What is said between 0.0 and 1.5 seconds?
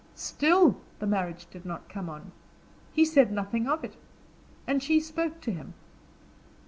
Still, the marriage